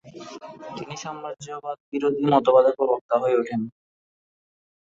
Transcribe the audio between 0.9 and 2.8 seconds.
সাম্রাজ্যবাদবিরোধী মতবাদের